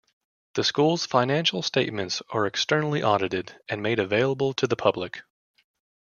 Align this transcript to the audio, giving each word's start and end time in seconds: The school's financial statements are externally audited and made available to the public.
The 0.55 0.63
school's 0.63 1.05
financial 1.05 1.61
statements 1.61 2.23
are 2.31 2.47
externally 2.47 3.03
audited 3.03 3.55
and 3.69 3.83
made 3.83 3.99
available 3.99 4.51
to 4.55 4.65
the 4.65 4.75
public. 4.75 5.21